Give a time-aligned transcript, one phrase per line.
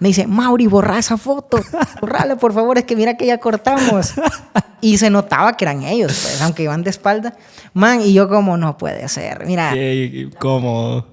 [0.00, 1.58] Me dice, Mauri, borra esa foto.
[2.00, 4.14] Borrala, por favor, es que mira que ya cortamos.
[4.80, 7.36] Y se notaba que eran ellos, pues, aunque iban de espalda.
[7.74, 9.44] Man, y yo como, no puede ser.
[9.44, 9.72] Mira.
[9.72, 11.08] Qué cómodo.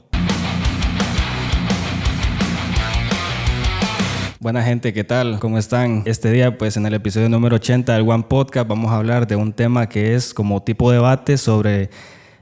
[4.40, 5.40] Buena gente, ¿qué tal?
[5.40, 6.04] ¿Cómo están?
[6.06, 9.36] Este día, pues en el episodio número 80 del One Podcast vamos a hablar de
[9.36, 11.90] un tema que es como tipo debate sobre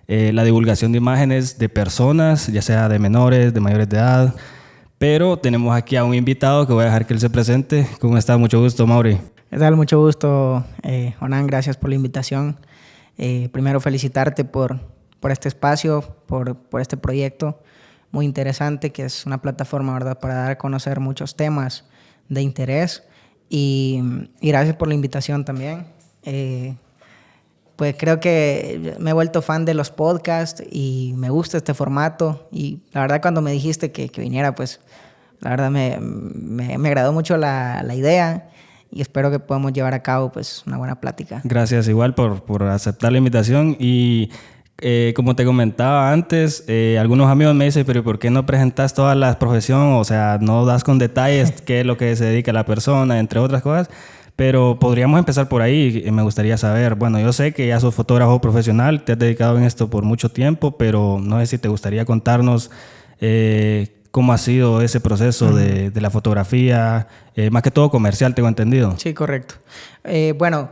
[0.10, 4.36] eh, la divulgación de imágenes de personas, ya sea de menores, de mayores de edad.
[5.04, 7.86] Pero tenemos aquí a un invitado que voy a dejar que él se presente.
[8.00, 8.38] ¿Cómo está?
[8.38, 9.20] Mucho gusto, Mauri.
[9.50, 9.76] ¿Qué tal?
[9.76, 11.46] Mucho gusto, eh, Onan.
[11.46, 12.58] Gracias por la invitación.
[13.18, 14.80] Eh, primero, felicitarte por,
[15.20, 17.62] por este espacio, por, por este proyecto
[18.12, 21.84] muy interesante, que es una plataforma, ¿verdad?, para dar a conocer muchos temas
[22.30, 23.04] de interés.
[23.50, 24.02] Y,
[24.40, 25.86] y gracias por la invitación también.
[26.22, 26.76] Eh,
[27.76, 32.48] pues creo que me he vuelto fan de los podcasts y me gusta este formato.
[32.52, 34.80] Y la verdad cuando me dijiste que, que viniera, pues
[35.40, 38.50] la verdad me, me, me agradó mucho la, la, idea
[38.92, 41.42] y espero que podamos llevar a cabo pues una buena plática.
[41.44, 44.30] Gracias igual por, por aceptar la invitación y
[44.80, 48.94] eh, como te comentaba antes, eh, algunos amigos me dicen, pero ¿por qué no presentas
[48.94, 49.94] toda la profesión?
[49.94, 53.40] O sea, no das con detalles qué es lo que se dedica la persona, entre
[53.40, 53.90] otras cosas.
[54.36, 56.06] Pero podríamos empezar por ahí.
[56.12, 59.64] Me gustaría saber, bueno, yo sé que ya sos fotógrafo profesional, te has dedicado en
[59.64, 62.72] esto por mucho tiempo, pero no sé si te gustaría contarnos
[63.26, 68.36] eh, cómo ha sido ese proceso de, de, la fotografía, eh, más que todo comercial,
[68.36, 68.96] tengo entendido.
[68.98, 69.56] Sí, correcto.
[70.04, 70.72] Eh, bueno,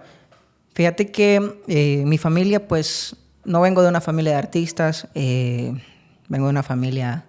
[0.73, 6.63] fíjate que mi familia, pues, no vengo de una familia de artistas, vengo de una
[6.63, 7.25] familia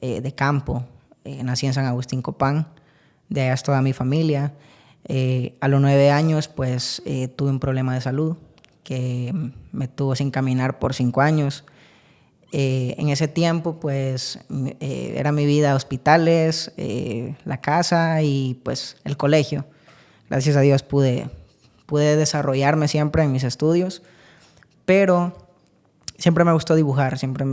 [0.00, 0.86] de campo.
[1.24, 2.68] nací en San Agustín Copán,
[3.28, 4.52] de allá es toda mi familia.
[5.04, 8.36] Eh, a los nueve años, pues eh, tuve un problema de salud
[8.84, 9.32] que
[9.72, 11.64] me tuvo sin caminar por cinco años.
[12.52, 14.38] Eh, en ese tiempo, pues
[14.80, 16.72] era mi vida hospitales,
[17.44, 19.64] la casa y pues el colegio.
[20.28, 21.30] Gracias a Dios pude,
[21.86, 24.02] pude desarrollarme siempre en mis estudios,
[24.84, 25.48] pero
[26.18, 27.46] siempre me gustó dibujar, siempre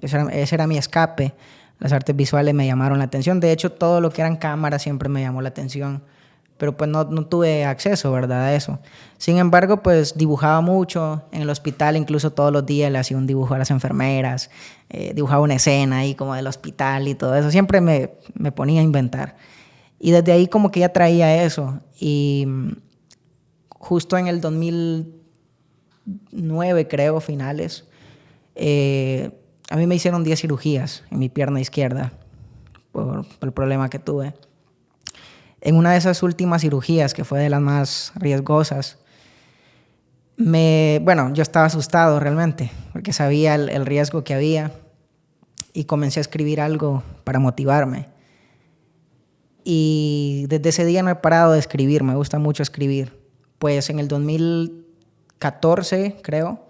[0.00, 1.34] ese era, ese era mi escape.
[1.78, 3.38] Las artes visuales me llamaron la atención.
[3.38, 6.02] De hecho, todo lo que eran cámaras siempre me llamó la atención
[6.58, 8.44] pero pues no, no, tuve acceso, ¿verdad?
[8.44, 8.78] A eso.
[9.18, 13.26] Sin embargo, pues dibujaba mucho en el hospital, incluso todos los días le hacía un
[13.26, 14.50] dibujo a las enfermeras,
[14.88, 18.80] eh, dibujaba una escena ahí como del hospital y todo eso, siempre me, me, ponía
[18.80, 19.36] a inventar.
[19.98, 21.80] Y desde ahí como que ya traía eso.
[21.98, 22.72] Y mm,
[23.70, 27.84] justo en el 2009, creo, finales,
[28.54, 29.30] eh,
[29.68, 32.12] a mí me hicieron 10 cirugías en mi pierna izquierda
[32.92, 34.32] por, por el problema que tuve
[35.60, 38.98] en una de esas últimas cirugías, que fue de las más riesgosas,
[40.36, 44.72] me, bueno, yo estaba asustado realmente, porque sabía el, riesgo que había
[45.72, 48.08] y comencé a escribir algo para motivarme.
[49.64, 53.18] Y desde ese día no he parado de escribir, me gusta mucho escribir.
[53.58, 56.66] Pues en el 2014, creo,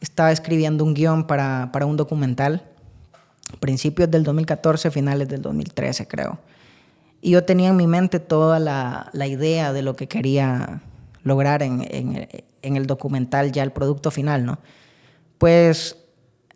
[0.00, 2.62] estaba escribiendo un guion para, para un documental,
[3.60, 6.38] principios del 2014, finales del 2013, creo.
[7.26, 10.80] Y yo tenía en mi mente toda la, la idea de lo que quería
[11.24, 14.60] lograr en, en, el documental, ya el producto final, ¿no?
[15.36, 15.96] Pues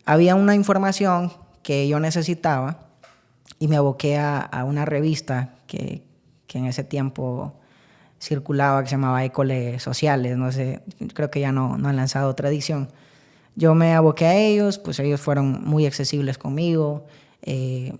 [0.05, 2.87] había una información que yo necesitaba
[3.59, 6.05] y me aboqué a, a una revista que,
[6.47, 7.59] que, en ese tiempo
[8.21, 10.83] circulaba, que se llamaba École Sociales, no sé,
[11.13, 12.87] creo que ya no, no han lanzado otra edición.
[13.57, 17.07] Yo me aboqué a ellos, pues ellos fueron muy accesibles conmigo,
[17.41, 17.93] eh,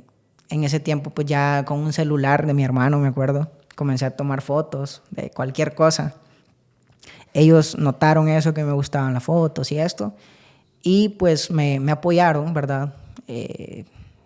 [0.52, 4.12] en ese tiempo, pues ya con un celular de mi hermano, me acuerdo, comencé a
[4.12, 6.16] tomar fotos de cualquier cosa.
[7.34, 10.14] Ellos notaron eso, que me gustaban las fotos y esto,
[10.84, 12.94] y pues me, apoyaron, ¿verdad?
[13.28, 13.86] Eh,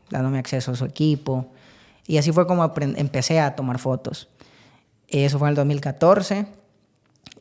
[0.10, 1.52] dándome acceso a su equipo.
[2.08, 4.28] Y así fue como empecé a tomar fotos.
[5.08, 6.48] Eso fue en el 2014.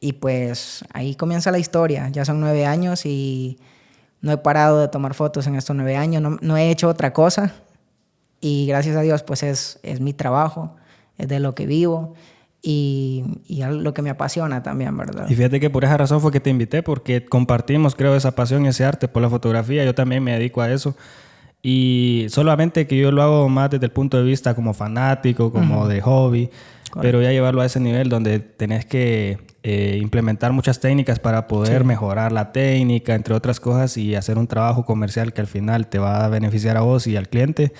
[0.01, 2.09] Y pues ahí comienza la historia.
[2.11, 3.59] Ya son nueve años y
[4.21, 6.23] no he parado de tomar fotos en estos nueve años.
[6.43, 7.55] No he hecho otra cosa.
[8.45, 10.77] Y gracias a Dios, pues es, es mi trabajo,
[11.17, 12.13] es de lo que vivo
[12.61, 15.25] y, y lo que me apasiona también, ¿verdad?
[15.31, 18.67] Y fíjate que por esa razón fue que te invité, porque compartimos, creo, esa pasión,
[18.67, 19.83] ese arte por la fotografía.
[19.87, 20.95] Yo también me dedico a eso.
[21.63, 25.81] Y solamente que yo lo hago más desde el punto de vista como fanático, como
[25.81, 25.89] uh -huh.
[25.89, 27.01] de hobby, Correcto.
[27.01, 31.81] pero ya llevarlo a ese nivel donde tenés que eh, implementar muchas técnicas para poder
[31.81, 31.87] sí.
[31.87, 35.99] mejorar la técnica, entre otras cosas, y hacer un trabajo comercial que al final te
[35.99, 37.73] va a beneficiar a vos y al cliente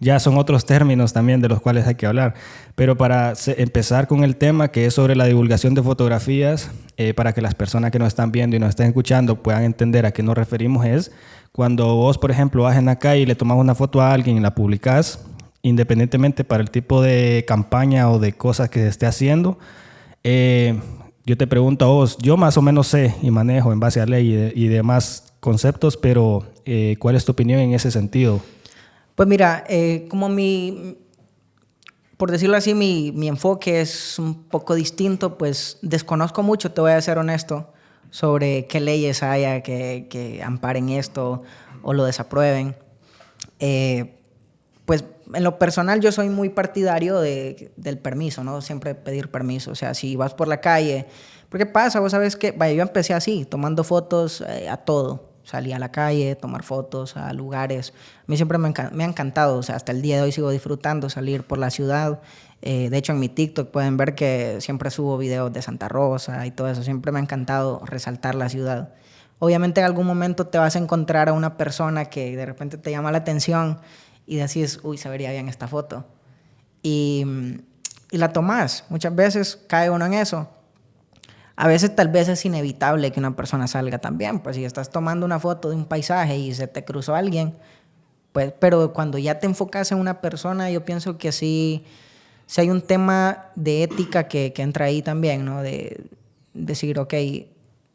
[0.00, 2.34] ya son otros términos también de los cuales hay que hablar.
[2.74, 7.32] Pero para empezar con el tema que es sobre la divulgación de fotografías, eh, para
[7.32, 10.22] que las personas que nos están viendo y nos están escuchando puedan entender a qué
[10.22, 11.12] nos referimos, es
[11.52, 14.36] cuando vos, por ejemplo, vas en la calle y le tomas una foto a alguien
[14.36, 15.20] y la publicás
[15.66, 19.58] independientemente para el tipo de campaña o de cosas que se esté haciendo.
[20.22, 20.80] Eh,
[21.24, 24.06] yo te pregunto a vos, yo más o menos sé y manejo en base a
[24.06, 28.40] ley y, demás conceptos, pero eh, ¿cuál es tu opinión en ese sentido?
[29.16, 30.98] Pues mira, eh, como mi,
[32.18, 37.00] por decirlo así, mi, enfoque es un poco distinto, pues desconozco mucho, te voy a
[37.00, 37.72] ser honesto,
[38.10, 41.42] sobre qué leyes haya que, amparen esto
[41.82, 42.76] o lo desaprueben.
[43.58, 44.20] Eh,
[44.84, 48.60] pues en lo personal yo soy muy partidario de, del permiso, ¿no?
[48.60, 49.70] Siempre pedir permiso.
[49.70, 51.06] O sea, si vas por la calle,
[51.48, 52.00] ¿por qué pasa?
[52.00, 55.35] Vos sabes que, vaya, yo empecé así, tomando fotos eh, a todo.
[55.46, 57.92] Salí a la calle, tomar fotos a lugares.
[58.18, 60.50] A mí siempre me, me, ha encantado, o sea, hasta el día de hoy sigo
[60.50, 62.20] disfrutando salir por la ciudad.
[62.62, 66.44] Eh, de hecho, en mi TikTok pueden ver que siempre subo videos de Santa Rosa
[66.46, 66.82] y todo eso.
[66.82, 68.94] Siempre me ha encantado resaltar la ciudad.
[69.38, 72.90] Obviamente en algún momento te vas a encontrar a una persona que de repente te
[72.90, 73.78] llama la atención
[74.26, 76.04] y decís, uy, se vería bien esta foto.
[76.82, 77.24] Y,
[78.10, 78.82] y la tomás.
[78.88, 80.48] Muchas veces cae uno en eso.
[81.56, 85.24] A veces tal vez es inevitable que una persona salga también, pues si estás tomando
[85.24, 87.54] una foto de un paisaje y se te cruzó alguien,
[88.32, 91.84] pues, pero cuando ya te enfocas en una persona, yo pienso que sí,
[92.44, 95.62] sí hay un tema de ética que, que entra ahí también, ¿no?
[95.62, 96.04] De
[96.52, 97.14] decir, ok,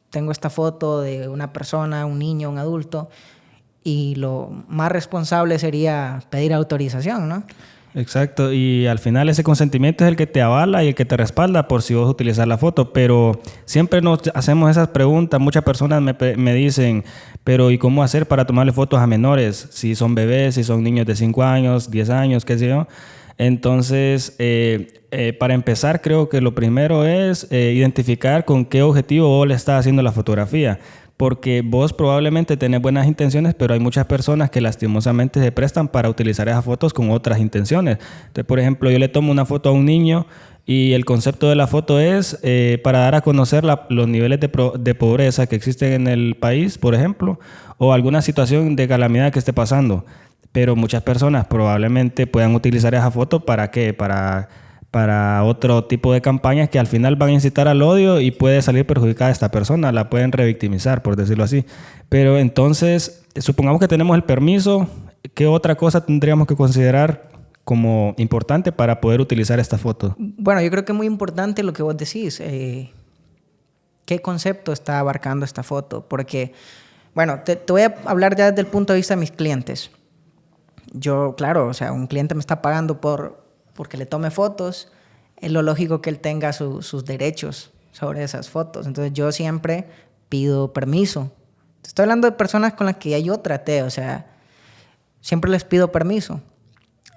[0.10, 3.10] tengo esta foto de una persona, un niño, un adulto,
[3.84, 7.44] y lo más responsable sería pedir autorización, ¿no?
[7.94, 11.18] Exacto, y al final ese consentimiento es el que te avala y el que te
[11.18, 16.02] respalda por si vos utilizar la foto, pero siempre nos hacemos esas preguntas, muchas personas
[16.02, 17.04] me, me, dicen,
[17.44, 19.68] pero ¿y cómo hacer para tomarle fotos a menores?
[19.72, 22.88] Si son bebés, si son niños de 5 años, 10 años, qué sé yo.
[23.38, 29.28] Entonces, eh, eh, para empezar, creo que lo primero es eh, identificar con qué objetivo
[29.28, 30.80] vos le estás haciendo la fotografía
[31.22, 36.10] porque vos probablemente tenés buenas intenciones, pero hay muchas personas que lastimosamente se prestan para
[36.10, 38.00] utilizar esas fotos con otras intenciones.
[38.22, 40.26] Entonces, por ejemplo, yo le tomo una foto a un niño
[40.66, 44.50] y el concepto de la foto es eh, para dar a conocer los niveles de,
[44.80, 47.40] de, pobreza que existen en el país, por ejemplo,
[47.78, 50.08] o alguna situación de calamidad que esté pasando.
[50.52, 53.94] Pero muchas personas probablemente puedan utilizar esa foto para qué?
[53.94, 54.50] Para
[54.92, 58.62] para otro tipo de campañas que al final van a incitar al odio y puede
[58.62, 61.66] salir perjudicada esta persona, la pueden revictimizar, por decirlo así.
[62.10, 64.90] Pero entonces, supongamos que tenemos el permiso,
[65.34, 67.30] ¿qué otra cosa tendríamos que considerar
[67.64, 70.14] como importante para poder utilizar esta foto?
[70.18, 72.42] Bueno, yo creo que es muy importante lo que vos decís.
[72.42, 72.92] Eh,
[74.04, 76.06] ¿Qué concepto está abarcando esta foto?
[76.06, 76.52] Porque,
[77.16, 79.90] bueno, te, te voy a hablar ya desde el punto de vista de mis clientes.
[80.92, 83.41] Yo, claro, o sea, un cliente me está pagando por,
[83.82, 84.90] porque le tome fotos,
[85.38, 88.86] es lo lógico que él tenga sus derechos sobre esas fotos.
[88.86, 89.88] Entonces yo siempre
[90.30, 91.32] pido permiso.
[91.84, 94.28] Estoy hablando de personas con las que ya yo traté, o sea,
[95.20, 96.42] siempre les pido permiso.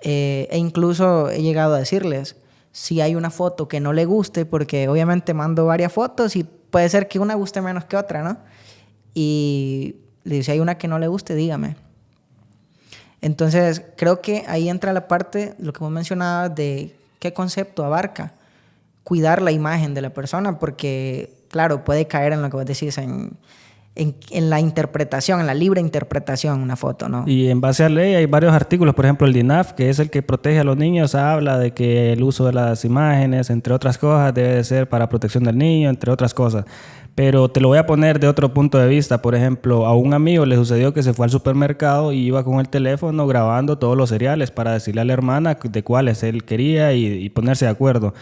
[0.00, 2.37] Eh, e incluso he llegado a decirles,
[2.72, 6.88] si hay una foto que no le guste, porque obviamente mando varias fotos y puede
[6.88, 8.38] ser que una guste menos que otra, ¿no?
[9.12, 11.76] Y si hay una que no le guste, dígame.
[13.24, 18.34] Entonces, creo que ahí entra la parte, lo que vos mencionabas, de qué concepto abarca.
[19.02, 22.98] Cuidar la imagen de la persona, porque, claro, puede caer en lo que vos decís,
[22.98, 23.30] en,
[23.96, 27.25] en, la interpretación, en la libre interpretación, una foto, ¿no?
[27.26, 30.11] Y en base a ley hay varios artículos, por ejemplo, el DINAF, que es el
[30.11, 33.96] que protege a los niños, habla de que el uso de las imágenes, entre otras
[33.99, 36.65] cosas, debe ser para protección del niño, entre otras cosas.
[37.15, 39.22] Pero te lo voy a poner de otro punto de vista.
[39.22, 42.58] Por ejemplo, a un amigo le sucedió que se fue al supermercado y iba con
[42.58, 46.93] el teléfono grabando todos los cereales para decirle a la hermana de cuáles él quería
[46.93, 48.15] y, ponerse de acuerdo.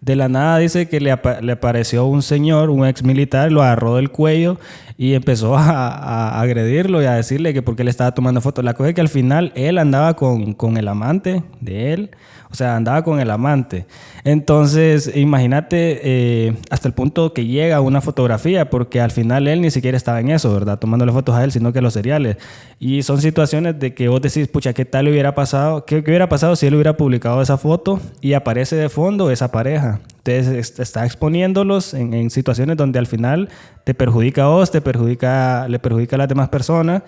[0.00, 4.10] De la nada dice que le, apareció un señor, un ex militar, lo agarró del
[4.10, 4.58] cuello
[4.96, 8.64] y empezó a, agredirlo y a decirle que porque le estaba tomando fotos.
[8.64, 12.10] La cosa es que al final él andaba con, con el amante de él
[12.50, 13.86] o sea, andaba con el amante.
[14.24, 19.70] Entonces, imagínate eh, hasta el punto que llega una fotografía, porque al final él ni
[19.70, 20.78] siquiera estaba en eso, ¿verdad?
[20.78, 22.38] Tomándole fotos a él, sino que los seriales.
[22.78, 25.84] Y son situaciones de que vos decís, pucha, ¿qué tal hubiera pasado?
[25.84, 30.00] ¿Qué, hubiera pasado si él hubiera publicado esa foto y aparece de fondo esa pareja?
[30.24, 33.50] Entonces, está exponiéndolos en, en situaciones donde al final
[33.84, 37.02] te perjudica a vos, te perjudica, le perjudica a las demás personas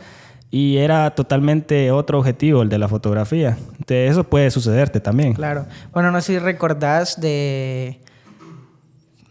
[0.51, 3.57] y era totalmente otro objetivo, el de la fotografía.
[3.79, 5.35] Entonces, eso puede sucederte también.
[5.35, 5.67] Claro.
[5.93, 8.01] Bueno, no sé si recordás de.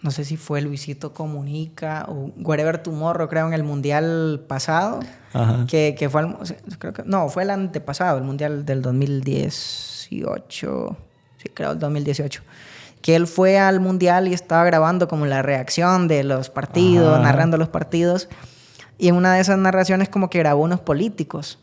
[0.02, 5.02] No sé si fue Luisito Comunica o Wherever Tomorrow, creo, en el mundial pasado.
[5.34, 5.66] Ajá.
[5.68, 6.26] Que, que fue.
[6.78, 10.98] creo que, no, fue el antepasado, el mundial del 2018.
[11.38, 12.44] Sí, creo, el 2018
[13.02, 17.56] que él fue al mundial y estaba grabando como la reacción de los partidos, narrando
[17.56, 18.28] los partidos.
[19.00, 21.58] Y en una de esas narraciones como que grabó unos políticos.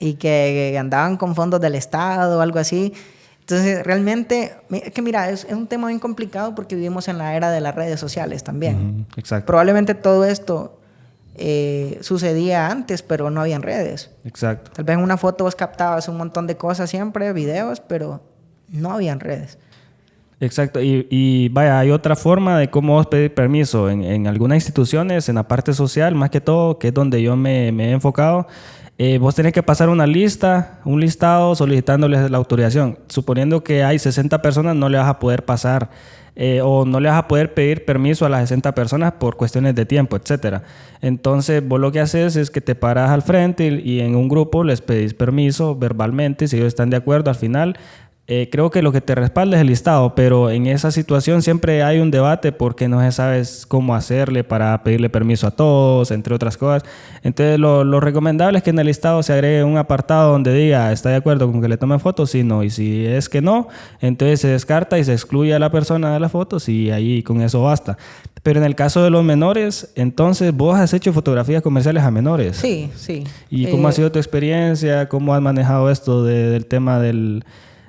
[0.00, 2.92] y que andaban con fondos del Estado o algo así.
[3.40, 7.50] Entonces, realmente, es que mira, es, un tema bien complicado porque vivimos en la era
[7.50, 9.06] de las redes sociales también.
[9.16, 9.46] Exacto.
[9.46, 10.78] Probablemente todo esto
[11.34, 14.10] eh, sucedía antes, pero no habían redes.
[14.24, 14.70] Exacto.
[14.74, 18.20] Tal vez en una foto vos captabas un montón de cosas siempre, videos, pero
[18.68, 19.56] no habían redes.
[20.40, 25.34] Exacto, y, vaya, hay otra forma de cómo pedir permiso en, en, algunas instituciones, en
[25.34, 28.46] la parte social, más que todo, que es donde yo me, me he enfocado,
[29.00, 32.98] eh, vos tenés que pasar una lista, un listado solicitándoles la autorización.
[33.06, 35.88] Suponiendo que hay 60 personas, no le vas a poder pasar
[36.34, 39.76] eh, o no le vas a poder pedir permiso a las 60 personas por cuestiones
[39.76, 40.62] de tiempo, etc.
[41.00, 44.28] Entonces, vos lo que haces es que te paras al frente y, y en un
[44.28, 47.76] grupo les pedís permiso verbalmente, si ellos están de acuerdo, al final
[48.30, 51.82] eh, creo que lo que te respalda es el listado, pero en esa situación siempre
[51.82, 56.34] hay un debate porque no se sabe cómo hacerle para pedirle permiso a todos, entre
[56.34, 56.82] otras cosas.
[57.22, 60.92] Entonces, lo, lo, recomendable es que en el listado se agregue un apartado donde diga,
[60.92, 62.30] ¿está de acuerdo con que le tome fotos?
[62.30, 62.62] Sí, no.
[62.62, 63.68] Y si es que no,
[64.02, 67.40] entonces se descarta y se excluye a la persona de las fotos y ahí con
[67.40, 67.96] eso basta.
[68.42, 72.58] Pero en el caso de los menores, entonces vos has hecho fotografías comerciales a menores.
[72.58, 73.24] Sí, sí.
[73.48, 75.08] ¿Y cómo ha eh, sido tu experiencia?
[75.08, 77.42] ¿Cómo has manejado esto del tema del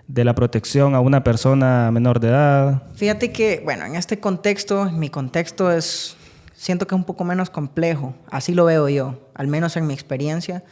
[0.10, 2.84] de la protección a una persona menor de edad?
[2.96, 6.18] Fíjate que, bueno, en este contexto, mi contexto es,
[6.56, 9.94] siento que es un poco menos complejo, así lo veo yo, al menos en mi
[9.94, 10.64] experiencia,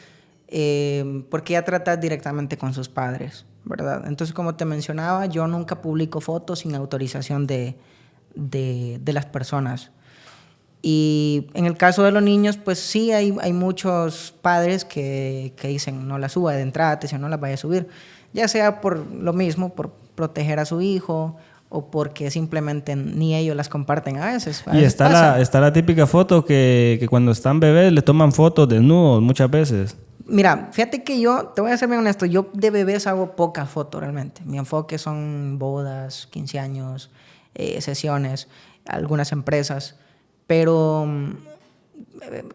[0.48, 4.06] eh, porque ya tratas directamente con sus padres, ¿verdad?
[4.08, 7.76] Entonces, como te mencionaba, yo nunca publico fotos sin autorización de,
[8.34, 9.92] de, de las personas.
[10.82, 15.68] Y en el caso de los niños, pues sí hay, hay muchos padres que, que
[15.68, 17.88] dicen, no la suba de entrada, te dicen, no la vaya a subir
[18.34, 21.38] ya sea por lo mismo, por proteger a su hijo
[21.70, 24.64] o porque simplemente ni ellos las comparten a veces.
[24.72, 28.70] y está, la, está la típica foto que, que, cuando están bebés le toman fotos
[28.70, 29.98] desnudos muchas veces.
[30.26, 33.70] Mira, fíjate que yo, te voy a ser bien honesto, yo de bebés hago pocas
[33.70, 34.42] fotos realmente.
[34.46, 37.10] Mi enfoque son bodas, 15 años,
[37.56, 38.50] eh, sesiones,
[38.86, 39.96] algunas empresas,
[40.46, 41.32] pero mm,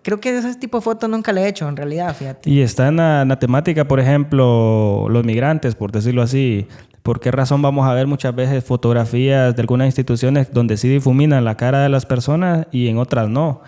[0.03, 2.51] creo que ese tipo de fotos nunca le he hecho en realidad, fíjate.
[2.51, 6.67] Y está en la, temática, por ejemplo, los migrantes, por decirlo así.
[7.03, 11.45] ¿Por qué razón vamos a ver muchas veces fotografías de algunas instituciones donde sí difuminan
[11.45, 13.63] la cara de las personas y en otras no?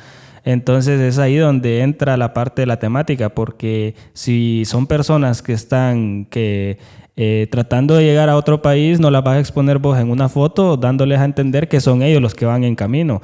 [0.44, 5.54] Entonces es ahí donde entra la parte de la temática, porque si son personas que
[5.54, 6.78] están que
[7.16, 10.28] eh, tratando de llegar a otro país, no las vas a exponer vos en una
[10.28, 13.22] foto dándoles a entender que son ellos los que van en camino.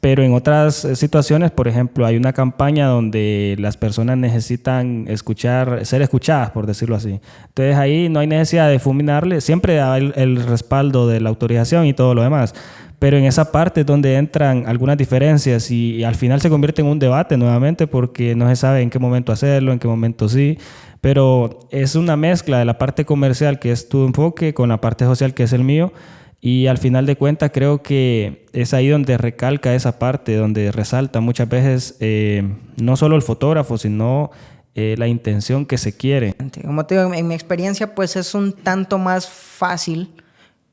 [0.00, 5.84] Pero en otras eh, situaciones, por ejemplo, hay una campaña donde las personas necesitan escuchar,
[5.84, 7.20] ser escuchadas, por decirlo así.
[7.48, 11.94] Entonces ahí no hay necesidad de fulminarle, siempre hay el, respaldo de la autorización y
[11.94, 12.54] todo lo demás.
[13.00, 16.88] Pero en esa parte es donde entran algunas diferencias y, al final se convierte en
[16.88, 20.58] un debate nuevamente porque no se sabe en qué momento hacerlo, en qué momento sí.
[21.00, 25.04] Pero es una mezcla de la parte comercial, que es tu enfoque, con la parte
[25.04, 25.92] social, que es el mío
[26.40, 31.20] y al final de cuentas creo que es ahí donde recalca esa parte, donde resalta
[31.20, 34.30] muchas veces eh, no solo el fotógrafo, sino
[34.74, 36.36] eh, la intención que se quiere.
[36.64, 40.14] Como te digo, en mi experiencia pues es un tanto más fácil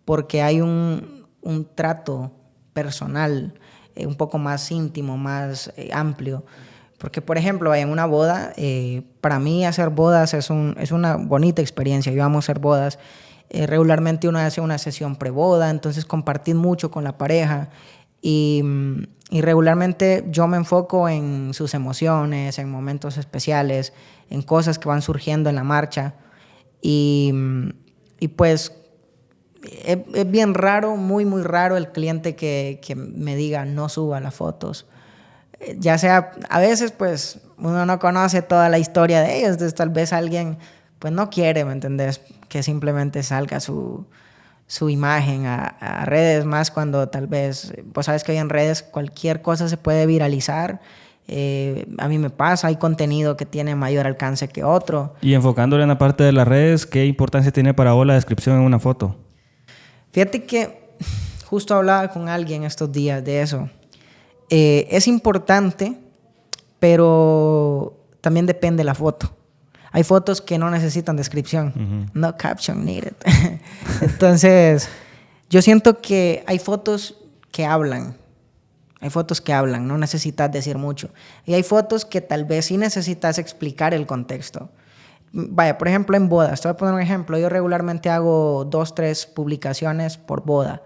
[0.06, 2.32] porque hay un, un trato
[2.74, 3.56] personal,
[3.96, 6.46] eh, un poco más íntimo, más amplio.
[7.00, 8.54] Porque, por ejemplo, en una boda,
[9.20, 12.12] para mí hacer bodas es, un, es una bonita experiencia.
[12.14, 13.00] Yo amo hacer bodas
[13.50, 17.70] eh, regularmente uno hace una sesión preboda, entonces compartir mucho con la pareja
[18.22, 18.64] y,
[19.30, 23.94] y, regularmente yo me enfoco en sus emociones, en momentos especiales,
[24.30, 26.16] en cosas que van surgiendo en la marcha
[26.82, 27.34] y,
[28.20, 28.74] y pues
[29.84, 34.20] es, es, bien raro, muy, muy raro el cliente que, que me diga no suba
[34.20, 34.88] las fotos.
[35.60, 39.76] Eh, ya sea, a veces pues uno no conoce toda la historia de ellos, entonces
[39.76, 40.58] tal vez alguien
[41.00, 42.22] pues no quiere, ¿me entendés?
[42.50, 44.06] Que simplemente salga su,
[44.68, 49.42] su imagen a, redes, más cuando tal vez, pues sabes que hoy en redes cualquier
[49.42, 50.82] cosa se puede viralizar.
[51.28, 55.16] Eh, a mí me pasa, hay contenido que tiene mayor alcance que otro.
[55.22, 58.58] Y enfocándole en la parte de las redes, ¿qué importancia tiene para vos la descripción
[58.58, 59.16] en una foto?
[60.12, 60.96] Fíjate que
[61.46, 63.70] justo hablaba con alguien estos días de eso.
[64.50, 65.98] Eh, es importante,
[66.80, 69.32] pero también depende de la foto.
[69.96, 72.12] Hay fotos que no necesitan descripción.
[72.14, 73.14] No caption needed.
[74.02, 74.90] Entonces,
[75.50, 77.16] yo siento que hay fotos
[77.50, 78.18] que hablan.
[79.00, 81.12] Hay fotos que hablan, no necesitas decir mucho.
[81.46, 84.70] Y hay fotos que tal vez sí necesitas explicar el contexto.
[85.32, 86.60] Vaya, por ejemplo, en bodas.
[86.60, 87.38] Te voy a poner un ejemplo.
[87.38, 90.82] Yo regularmente hago dos, tres publicaciones por boda.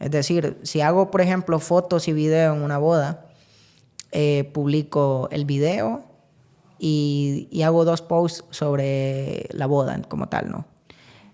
[0.00, 3.24] Es decir, si hago, por ejemplo, fotos y video en una boda,
[4.10, 6.07] eh, publico el video,
[6.78, 10.66] y, y hago dos posts sobre la boda como tal, ¿no?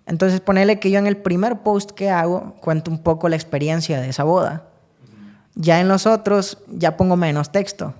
[0.06, 4.00] Entonces, ponerle que yo en el primer post que hago cuento un poco la experiencia
[4.00, 4.64] de esa boda.
[5.54, 7.94] Ya en los otros ya pongo menos texto.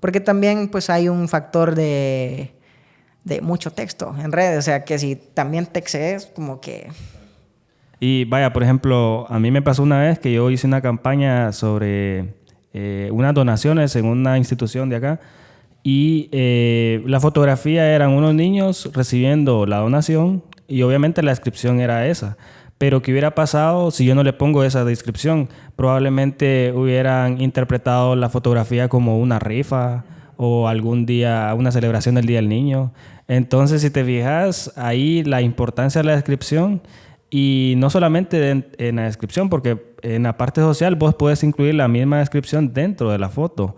[0.00, 2.52] Porque también pues hay un factor de,
[3.24, 4.58] de mucho texto en redes.
[4.58, 6.88] O sea, que si también textees, como que...
[8.00, 11.52] Y vaya, por ejemplo, a mí me pasó una vez que yo hice una campaña
[11.52, 12.34] sobre
[12.72, 15.20] eh, unas donaciones en una institución de acá.
[15.90, 22.06] Y eh, la fotografía eran unos niños recibiendo la donación y obviamente la descripción era
[22.08, 22.36] esa.
[22.76, 25.48] Pero ¿qué hubiera pasado si yo no le pongo esa descripción?
[25.76, 30.04] Probablemente hubieran interpretado la fotografía como una rifa
[30.36, 32.92] o algún día, una celebración del Día del Niño.
[33.26, 36.82] Entonces, si te fijas, ahí la importancia de la descripción
[37.30, 41.88] y no solamente en, la descripción, porque en la parte social vos puedes incluir la
[41.88, 43.74] misma descripción dentro de la foto.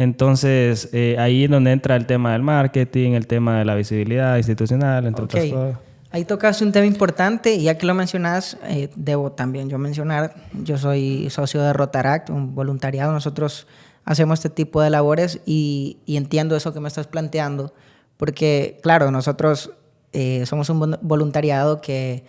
[0.00, 4.38] Entonces, eh, ahí es donde entra el tema del marketing, el tema de la visibilidad
[4.38, 5.76] institucional, entre otras cosas.
[6.10, 10.34] Ahí tocas un tema importante y ya que lo mencionas, eh, debo también yo mencionar,
[10.54, 13.66] yo soy socio de Rotaract, un voluntariado, nosotros
[14.06, 17.74] hacemos este tipo de labores y, entiendo eso que me estás planteando,
[18.16, 19.70] porque claro, nosotros
[20.14, 22.24] eh, somos un voluntariado que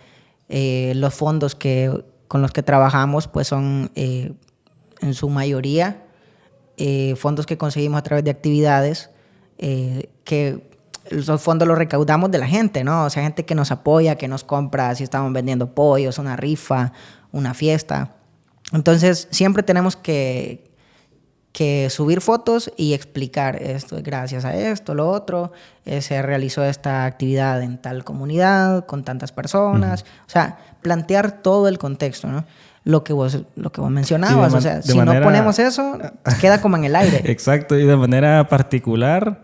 [0.50, 4.36] eh, los fondos que, con los que trabajamos pues son en
[5.14, 6.02] su mayoría
[7.16, 9.10] fondos que conseguimos a través de actividades
[10.24, 10.72] que
[11.10, 13.04] los fondos los recaudamos de la gente, ¿no?
[13.04, 16.92] O sea, gente que nos apoya, que nos compra, si estamos vendiendo pollos, una rifa,
[17.32, 18.14] una fiesta.
[18.72, 20.72] Entonces, siempre tenemos que,
[21.52, 25.52] que subir fotos y explicar esto, gracias a esto, lo otro,
[25.84, 31.68] eh, se realizó esta actividad en tal comunidad, con tantas personas, o sea, plantear todo
[31.68, 32.44] el contexto, ¿no?
[32.84, 35.98] Lo que vos, lo que vos mencionabas, o sea, si no ponemos eso,
[36.40, 37.22] queda como en el aire.
[37.30, 39.40] Exacto, y de manera particular,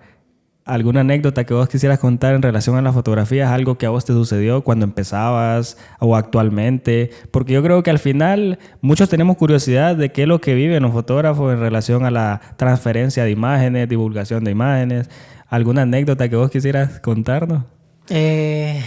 [0.64, 3.90] alguna anécdota que vos quisieras contar en relación a la fotografía, es algo que a
[3.90, 9.37] vos te sucedió cuando empezabas o actualmente, porque yo creo que al final muchos tenemos
[9.37, 13.31] curiosidad de qué es lo que viven los fotógrafos en relación a la transferencia de
[13.31, 15.09] imágenes, divulgación de imágenes.
[15.46, 17.64] ¿Alguna anécdota que vos quisieras contarnos?
[18.11, 18.85] Eh...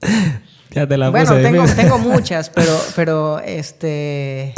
[0.70, 4.54] ya te la bueno, tengo, tengo, muchas, pero, pero este...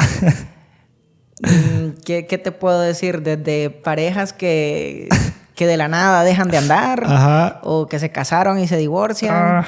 [1.40, 3.22] Mm, ¿Qué, ¿Qué te puedo decir?
[3.22, 5.08] Desde parejas que
[5.54, 9.34] que de la nada dejan de andar o que se casaron y se divorcian.
[9.36, 9.66] Ah.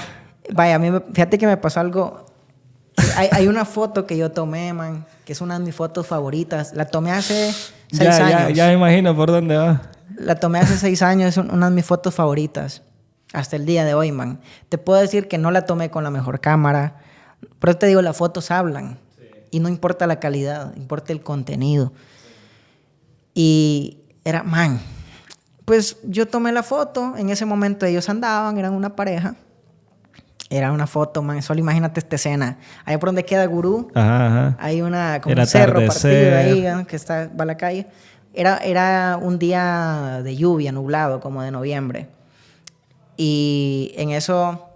[0.53, 2.27] Vaya, a mí, fíjate que me pasó algo.
[3.17, 6.73] Hay, hay, una foto que yo tomé, man, que es una de mis fotos favoritas.
[6.75, 7.53] La tomé hace
[7.91, 8.49] seis años.
[8.49, 9.83] Ya, ya me imagino por dónde va.
[10.17, 12.83] La tomé hace seis años, es una de mis fotos favoritas.
[13.35, 14.41] Hasta el día de hoy, man.
[14.69, 16.97] Te puedo decir que no la tomé con la mejor cámara.
[17.59, 18.99] Pero te digo, las fotos hablan.
[19.51, 21.93] Y no importa la calidad, importa el contenido.
[23.35, 24.81] Y era, man,
[25.65, 29.35] pues yo tomé la foto, en ese momento ellos andaban, eran una pareja.
[30.51, 32.59] Era una foto, man, solo imagínate esta escena.
[32.85, 37.43] Ahí por donde queda Gurú, hay una, como un cerro partido ahí, que está, va
[37.43, 37.87] a la calle.
[38.33, 42.09] Era, era un día de lluvia, nublado, como de noviembre.
[43.17, 44.69] Y en eso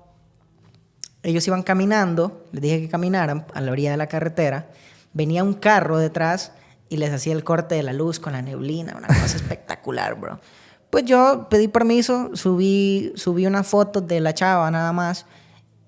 [1.23, 4.71] ellos iban caminando, les dije que caminaran a la orilla de la carretera.
[5.13, 6.53] Venía un carro detrás
[6.89, 10.41] y les hacía el corte de la luz con la neblina, una cosa espectacular, bro.
[10.91, 15.27] Pues yo pedí permiso, subí, subí una foto de la chava nada más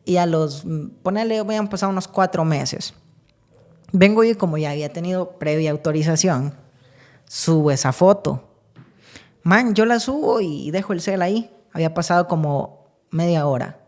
[0.05, 0.65] y a los,
[1.03, 2.95] ponele, habían pasado unos cuatro meses.
[3.93, 6.55] Vengo y como ya había tenido previa autorización,
[7.27, 8.47] subo esa foto.
[9.43, 11.51] Man, yo la subo y dejo el cel ahí.
[11.73, 13.81] Había pasado como media hora.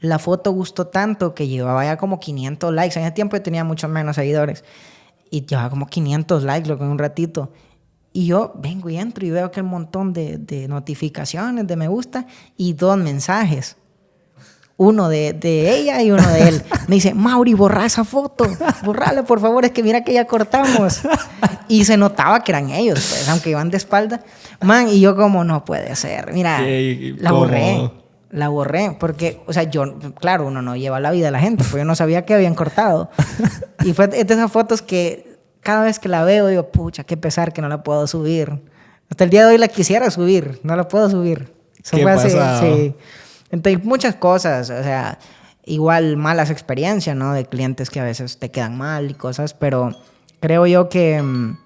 [0.00, 2.98] La foto gustó tanto que llevaba ya como 500 likes.
[2.98, 4.64] En ese tiempo yo tenía mucho menos seguidores.
[5.30, 7.50] Y llevaba como 500 likes, lo que en un ratito.
[8.12, 11.88] Y yo vengo y entro y veo que un montón de, de notificaciones, de me
[11.88, 12.26] gusta
[12.56, 13.76] y dos mensajes.
[14.78, 16.62] Uno de, de, ella y uno de él.
[16.86, 18.46] Me dice, Mauri, borra esa foto.
[18.84, 21.00] Borrala, por favor, es que mira que ya cortamos.
[21.66, 24.22] Y se notaba que eran ellos, pues, aunque iban de espalda.
[24.62, 26.32] Man, y yo como, no puede ser.
[26.32, 27.90] Mira, la borré.
[28.30, 31.64] La borré, porque, o sea, yo, claro, uno no lleva la vida de la gente,
[31.64, 33.10] pues yo no sabía que habían cortado.
[33.84, 37.52] Y fue de esas fotos que cada vez que la veo digo, pucha, qué pesar
[37.52, 38.62] que no la puedo subir.
[39.10, 41.52] Hasta el día de hoy la quisiera subir, no la puedo subir.
[41.90, 42.60] ¿Qué pasa?
[42.60, 42.94] sí.
[43.50, 45.18] Entonces, muchas cosas, o sea,
[45.64, 47.32] igual malas experiencias, ¿no?
[47.32, 49.92] De clientes que a veces te quedan mal y cosas, pero
[50.40, 51.58] creo yo que, mm,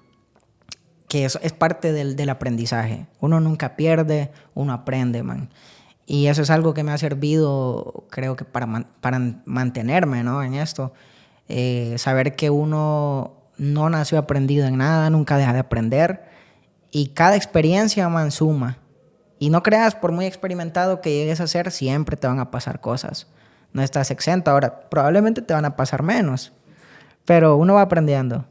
[1.07, 3.07] que eso es parte del, del aprendizaje.
[3.19, 5.49] Uno nunca pierde, uno aprende, man.
[6.05, 10.43] Y eso es algo que me ha servido, creo que para, para mantenerme, ¿no?
[10.43, 10.93] En esto.
[11.47, 16.25] Eh, saber que uno no nació aprendido en nada, nunca deja de aprender.
[16.91, 18.77] Y cada experiencia, man, suma.
[19.43, 22.79] Y no creas, por muy experimentado que llegues a ser, siempre te van a pasar
[22.79, 23.27] cosas.
[23.73, 24.49] No estás exento.
[24.51, 26.53] Ahora, probablemente te van a pasar menos,
[27.25, 28.45] pero uno va aprendiendo.